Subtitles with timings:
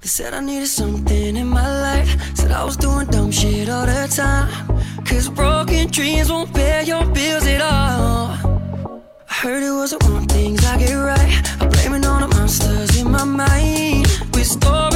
[0.00, 2.08] They said I needed something in my life.
[2.34, 4.48] Said I was doing dumb shit all the time.
[5.04, 8.30] Cause broken dreams won't pay your bills at all.
[9.28, 11.60] I heard it was the wrong things I get right.
[11.60, 14.06] I'm blaming all the monsters in my mind.
[14.32, 14.89] With stories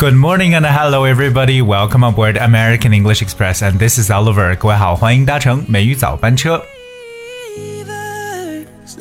[0.00, 1.60] Good morning and hello everybody.
[1.60, 4.54] Welcome aboard American English Express and this is Oliver.
[4.54, 6.62] 各位好，欢迎搭乘美语早班车。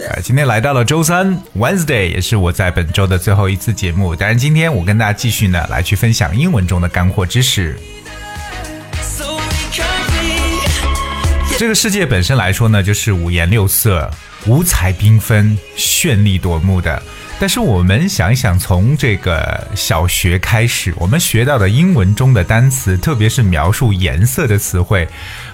[0.09, 4.16] 呃，今天来到了周三，Wednesday，也是我在本周的最后一次节目。
[4.16, 7.77] 但是，今天我跟大家继续呢来去分享英文中的干货知识。
[11.57, 14.07] 这个世界本身来说呢，就是五颜六色、
[14.45, 17.02] 五彩缤纷、绚丽夺目的。
[17.39, 25.07] 但是我们想一想，从这个小学开始，我们学到的英文中的单词，特别是描述颜色的词汇，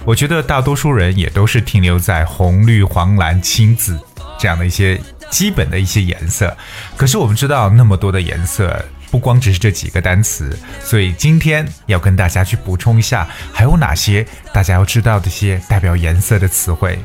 [0.04, 3.98] 我觉得大多数人也都是停留在红、绿、黄、蓝、青、紫
[4.38, 5.00] 这样的一些
[5.30, 6.54] 基本的一些颜色。
[6.98, 8.84] 可是我们知道那么多的颜色，
[9.14, 16.98] 不光只是这几个单词，所以今天要跟大家去补充一下，还有哪些大家要知道的一些代表颜色的词汇。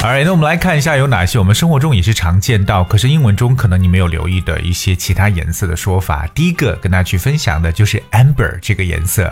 [0.00, 6.26] Alright，那我们来看一下有哪些我们生活中也是常见到，可是英文中可能你没有留意的一些其他颜色的说法。
[6.28, 9.30] 第一个跟大家去分享的就是 amber 这个颜色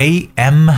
[0.00, 0.68] ，A M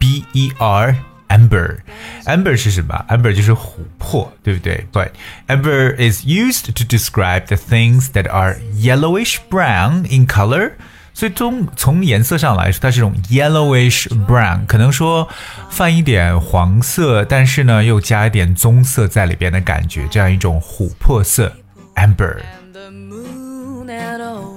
[0.00, 0.96] B E R。
[1.29, 3.05] Amber，amber 是什么？
[3.07, 3.67] amber 就是琥
[3.99, 4.83] 珀，对不对？
[4.91, 5.09] But
[5.47, 10.71] amber is used to describe the things that are yellowish brown in color
[11.13, 15.27] 所以从从颜色上来说，它是这种 yellowish brown，可能说
[15.69, 21.53] 泛一点黄色，但是呢又加一点棕色在里边的感觉，这样一种琥珀色
[21.95, 22.37] amber。
[22.71, 24.53] The moon at all.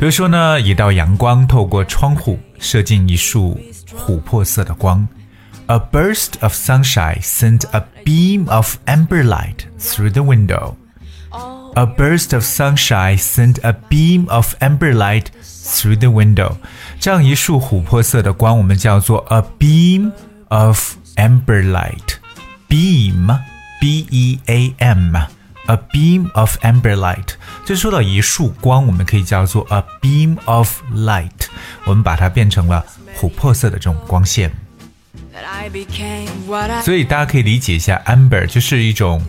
[0.00, 3.60] 比如说呢，一道阳光透过窗户射进一束
[3.94, 5.06] 琥珀色的光
[5.66, 10.76] ，A burst of sunshine sent a beam of amber light through the window.
[11.74, 16.56] A burst of sunshine sent a beam of amber light through the window.
[16.98, 20.12] 这样一束琥珀色的光，我们叫做 a beam
[20.48, 22.16] of amber light.
[22.68, 23.38] Beam,
[23.80, 25.16] B-E-A-M.
[25.68, 27.30] A beam of amber light，
[27.64, 31.48] 就说到一束光，我们可以叫做 a beam of light，
[31.84, 32.86] 我们把它变成了
[33.18, 34.52] 琥珀色的这种光线。
[36.82, 39.22] 所以大家可以理解一下，amber 就是一种，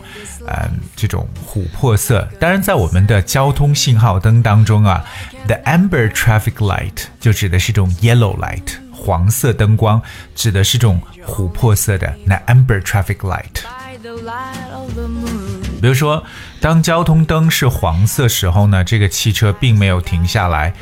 [0.46, 2.28] 呃，这种琥珀色。
[2.40, 5.04] 当然，在我们的交通信号灯当中啊，
[5.48, 10.02] the amber traffic light 就指的是这种 yellow light，黄色灯光
[10.36, 13.64] 指的是这种琥珀色的那 amber traffic light。
[13.64, 15.62] by the light of the moon.
[15.82, 16.24] 比如说，
[16.60, 20.74] 当交通灯是黄色时候呢，这个汽车并没有停下来。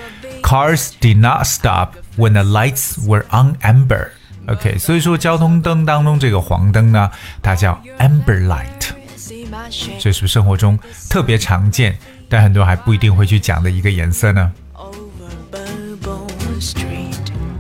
[0.41, 4.09] Cars did not stop when the lights were on amber.
[4.50, 8.90] OK，所以说交通灯当中这个黄灯呢，它叫 amber light。
[9.98, 10.78] 这是不是生活中
[11.08, 11.96] 特别常见，
[12.28, 14.52] 但很多还不一定会去讲的一个颜色呢？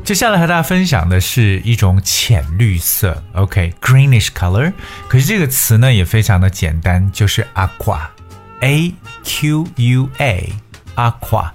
[0.04, 4.72] 接下来和大家分享的是一种浅绿色，OK，greenish、color。
[5.08, 11.50] 可是这个词呢也非常的简单，就是 aqua，A Q U A，aqua。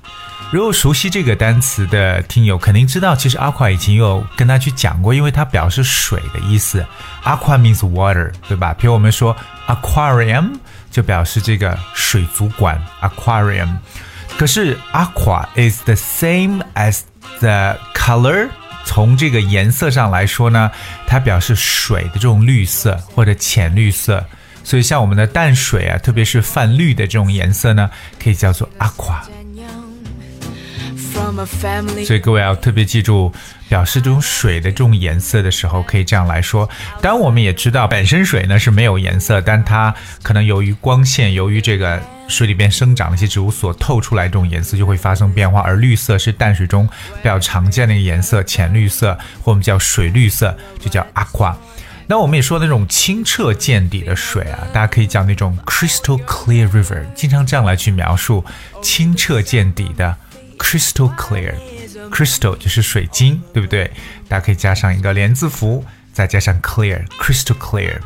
[0.52, 6.86] 如果熟悉这个单词的听友肯定知道，其实 aqua 已经有跟他去讲过，因为它表示水的意思。
[7.24, 8.74] aqua means water，对吧？
[8.74, 9.36] 比如我们说
[9.68, 10.54] aquarium
[10.92, 13.76] 就表示这个水族馆 aquarium。
[14.38, 17.02] 可是 aqua is the same as
[17.40, 18.48] the color。
[18.86, 20.72] 从这个颜色上来说呢，
[21.08, 24.24] 它表示水的这种绿色或者浅绿色。
[24.64, 27.90] 所以像我们的淡水啊，特别是泛绿的这种颜色呢，
[28.24, 29.20] 可以叫做 aqua。
[32.06, 33.34] 所以各位要特别记住，
[33.68, 36.70] 表示这种水的这种颜色的时候，可以这样来说。
[37.02, 45.62] 当，我们也知道本身水呢是没有颜色，但它可能由于光线，由于这个水里边生长的一些植物所透出来这种颜色就会发生变化。
[45.62, 46.88] 而绿色是淡水中
[47.18, 51.56] 比较常见的一个颜色，浅绿色或我们叫水绿色，就叫 aqua。
[52.08, 58.46] 那我们也说那种清澈见底的水啊，大家可以叫那种 crystal clear river，经常这样来去描述
[58.80, 60.16] 清澈见底的
[60.58, 61.56] crystal clear。
[62.12, 63.92] crystal 就是水晶，对不对？
[64.28, 68.00] 大家可以加上一个连字符，再加上 clear，crystal clear。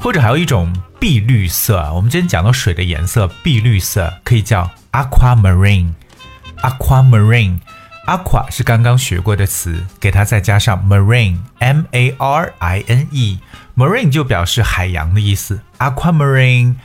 [0.00, 5.94] 或者还有一种碧绿色，我们之前讲到水的颜色，碧绿色可以叫 aquamarine。
[6.62, 7.58] aquamarine。
[8.06, 15.60] aqua 是刚刚学过的词，给它再加上 marine，m a r i n e，marine 就表示海洋的意思。
[15.78, 16.76] aquamarine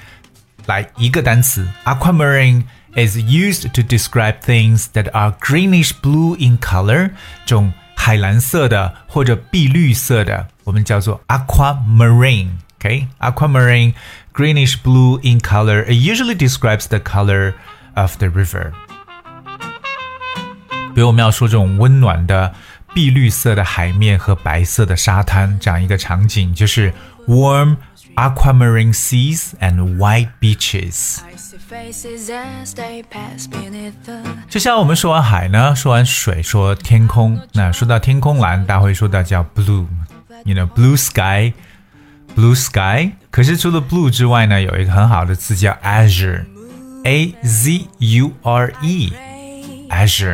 [0.65, 2.63] 来一个单词，aquamarine
[2.94, 7.10] is used to describe things that are greenish blue in color，
[7.44, 13.94] 这种 海蓝色的或者碧绿色的，我们叫做 aquamarine。OK，aquamarine、okay?
[14.32, 15.82] greenish blue in color.
[15.84, 17.54] It usually describes the color
[17.94, 18.72] of the river.
[20.94, 22.54] 比如我们要说这种温暖的
[22.94, 26.92] 碧绿色的海面和白色的沙滩这样一个场景，就是
[27.26, 27.76] warm
[28.14, 31.18] aquamarine seas and white beaches。
[34.48, 37.40] 就像我们说完海呢，说完水，说天空。
[37.52, 43.12] 那说到天空蓝，大家会说到叫 blue，you know blue sky，blue sky。
[43.30, 50.26] 可是除了 blue 之外呢，有一个很好的词叫 azure，a z u r e，azure，a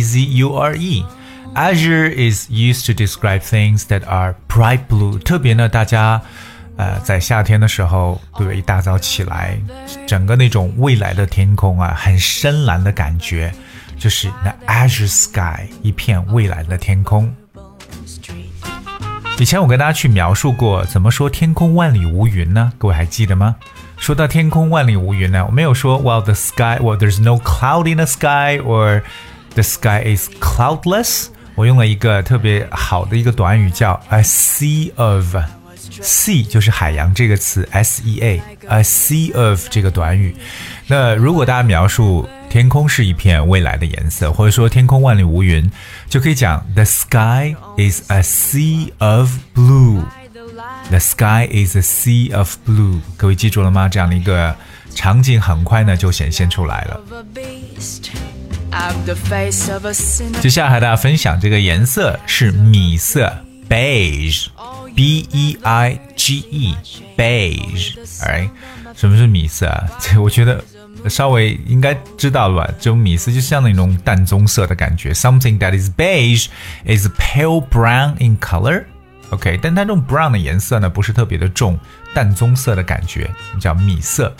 [0.00, 5.18] z u r e。Azure is used to describe things that are bright blue。
[5.18, 6.22] 特别呢，大家
[6.77, 8.57] 呃在夏天的时候，对？
[8.57, 9.57] 一大早起来，
[10.07, 13.53] 整个那种未来的天空啊，很深蓝的感觉，
[13.97, 17.33] 就是那 azure sky，一片蔚蓝的天空。
[19.37, 22.71] 以前我跟大家去描述过，怎么说天空万里无云呢？
[22.77, 23.55] 各位还记得吗？
[23.97, 29.01] 说到天空万里无云呢，我没有说 well the sky well there's no cloud in the sky or
[29.53, 31.27] the sky is cloudless。
[31.55, 35.35] 我用了一个特别好的一个短语，叫 a sea of
[36.01, 40.35] sea 就是海洋这个词，s e a，a sea of 这个短语。
[40.87, 45.69] 那如果大家描述天空是一片蔚蓝的颜色，或者说天空万里无云，
[46.07, 50.03] 就可以讲 the sky is a sea of blue。
[50.89, 52.99] The sky is a sea of blue。
[53.17, 53.89] 各位记住了吗？
[53.89, 54.55] 这样的一个
[54.93, 57.01] 场景很快呢就显现出来了。
[60.41, 63.33] 接下来和大家分享这个颜色是米色
[63.67, 64.47] beige
[64.95, 67.95] ，beige，b e i g e，beige，
[68.25, 68.49] 哎，
[68.95, 69.83] 什么是米色啊？
[69.99, 70.63] 这 我觉得
[71.09, 72.73] 稍微应该知道了吧？
[72.79, 76.47] 这种米色就像那种淡棕色的感觉，something that is beige
[76.85, 78.85] is pale brown in color。
[79.31, 81.77] OK，但它这种 brown 的颜色呢，不是特别的重，
[82.13, 84.33] 淡棕色的感觉，叫米色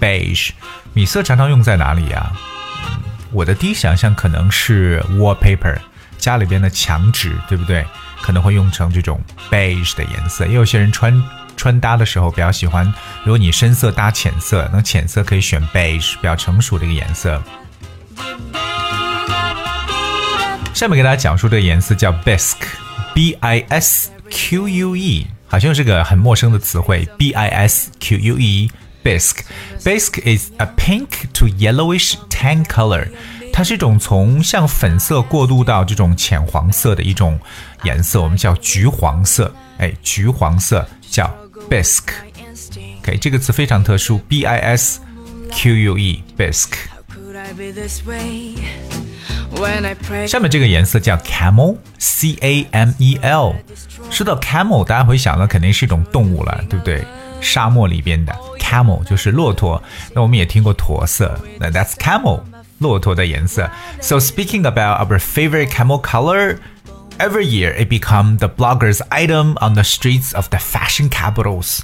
[0.00, 0.50] ，beige。
[0.94, 2.32] 米色常常用在哪里呀？
[3.30, 5.76] 我的第一想象可能是 wallpaper，
[6.18, 7.84] 家里边的墙纸，对不对？
[8.22, 9.20] 可能会用成这种
[9.50, 10.46] beige 的颜色。
[10.46, 11.22] 也有些人穿
[11.56, 12.86] 穿搭的时候比较喜欢，
[13.24, 17.42] 如果你深色搭浅色，那浅色可以选 beige，比较成熟的一个颜色。
[20.72, 28.70] 下面给大家讲述这个颜色叫 bisque，b i s q u e，好像是个很陌生的词汇，b i s q u e。
[29.04, 29.42] Bisque.
[29.82, 33.08] Bisque is a pink to yellowish tan color.
[33.52, 37.38] 它是一种从像粉色过渡到这种浅黄色的一种
[37.84, 39.54] 颜色，我们叫橘黄色。
[39.78, 41.30] 哎，橘黄色叫
[41.68, 42.14] bisque。
[43.02, 45.00] OK，这个词非常特殊，B I S
[45.50, 46.76] Q U E bisque。
[50.26, 53.54] 下面这个颜色叫 camel，C A M E L。
[54.10, 57.04] 说到 camel，大家会想到肯定是一种动物了，对不对？
[57.40, 58.34] 沙漠里边的。
[58.58, 59.82] camel 就是骆驼，
[60.14, 62.40] 那我们也听过驼色，那 that's camel
[62.81, 63.69] 骆驼的颜色。
[64.01, 66.57] So speaking about our favorite camel color.
[67.19, 71.79] Every year, it become the bloggers' item on the streets of the fashion capitals.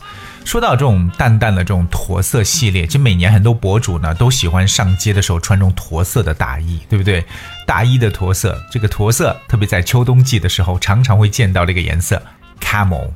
[0.45, 7.25] 说到这种淡淡的这种驼色系列，就每年很多博主呢都喜欢上街的时候穿这种驼色的大衣，对不对？
[7.66, 12.21] 大衣的驼色，这个驼色特别在秋冬季的时候常常会见到这个颜色，
[12.62, 13.09] camel。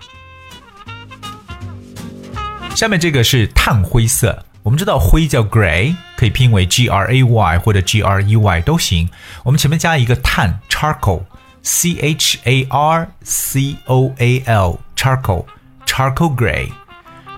[2.74, 9.11] 下面这个是炭灰色，我们知道灰叫 gray， 可以拼为 g r a y 或者 g r e y 都行。
[9.43, 15.47] 我们前面加一个碳 charcoal，c h a r c o a l charcoal
[15.85, 16.69] charcoal gray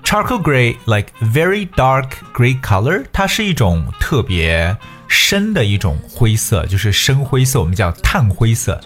[0.03, 4.77] charcoal gray like very dark gray color，它是一种特别
[5.07, 8.79] 深的一种灰色，就是深灰色，我们叫碳灰色，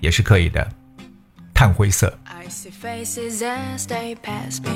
[0.00, 0.68] 也是可以的，
[1.54, 2.12] 碳灰色。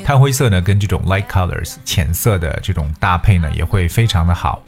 [0.05, 4.62] 炭灰色呢，跟这种 light colors 浅色的这种搭配呢，也会非常的好。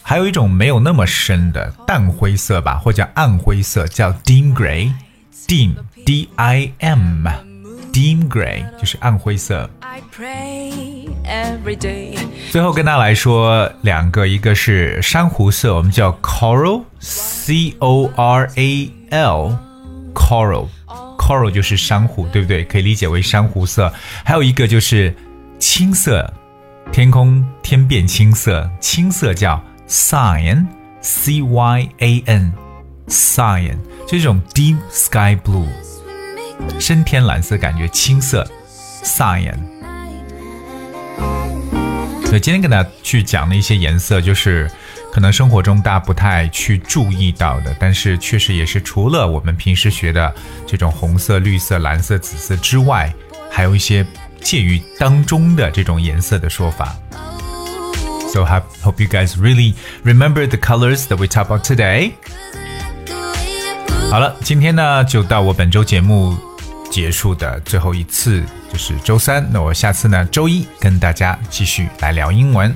[0.00, 5.74] 还有一种没有那么深的淡灰色吧，或者叫暗灰色，叫 dim gray，dim
[6.06, 7.26] d i m
[7.92, 9.68] dim gray 就是暗灰色。
[12.50, 19.58] 最后跟大家来说两个，一个是珊瑚色，我们叫 coral c o r a l
[21.30, 22.64] coral 就是珊瑚，对不对？
[22.64, 23.92] 可以理解为珊瑚色。
[24.24, 25.14] 还有一个就是
[25.60, 26.28] 青色，
[26.90, 33.76] 天空天变青色，青色叫 cyan，c y a n，cyan
[34.08, 35.68] 就这种 deep sky blue，
[36.80, 38.44] 深天蓝色感觉，青色
[39.04, 39.79] cyan。
[42.30, 44.70] 所以今天跟大家去讲的一些颜色，就是
[45.12, 50.32] 可能生活中大家不太去注意到的，但是确实也是除了我们平时学的
[50.64, 53.12] 这种红色、绿色、蓝色、紫色之外，
[53.50, 54.06] 还有一些
[54.40, 56.96] 介于当中的这种颜色的说法。
[58.32, 62.12] So I hope you guys really remember the colors that we talk about today.
[64.08, 66.38] 好了，今天呢就到我本周节目
[66.90, 69.48] 结束的最后一次，就是周三。
[69.52, 72.74] 那我下次呢周一跟大家继续来聊英文。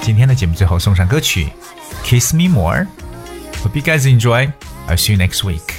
[0.00, 1.48] 今天的节目最后送上歌曲
[2.20, 2.80] 《Kiss Me More》。
[3.62, 4.50] Hope you guys enjoy.
[4.88, 5.73] I'll see you next week.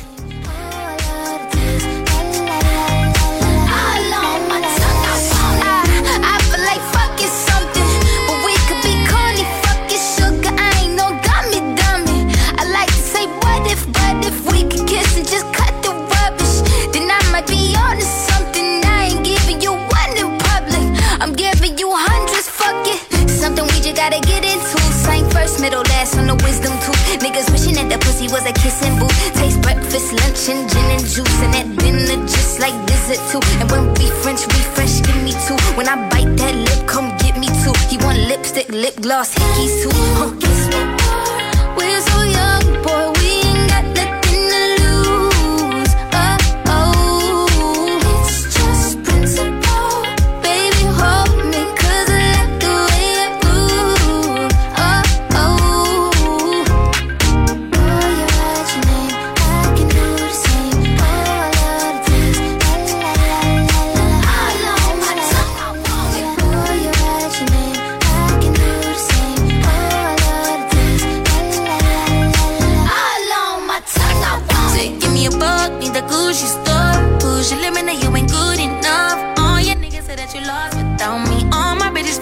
[30.76, 31.40] Gin and juice.
[31.44, 33.42] And that dinner just like dessert too.
[33.60, 35.58] And when we French refresh, give me two.
[35.78, 37.76] When I bite that lip, come get me two.
[37.90, 39.92] He want lipstick, lip gloss, hickeys too.
[40.20, 41.05] Huh,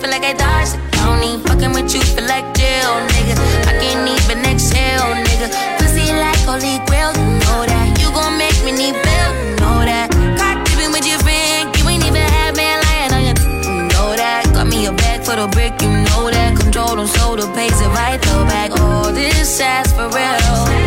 [0.04, 1.40] feel like I dodged the county.
[1.48, 3.36] Fucking with you feel like jail, nigga.
[3.70, 5.48] I can't even exhale, nigga.
[5.80, 7.88] Pussy like holy grail, you know that.
[8.00, 10.12] You gon' make me need bail, you know that.
[10.38, 14.12] Caught dipping with your friend, you ain't even had man lying on your, you know
[14.20, 14.44] that.
[14.54, 16.60] Got me a bag for the brick, you know that.
[16.60, 18.72] Control on shoulder, pays it right though back.
[18.72, 20.83] All oh, this ass for real.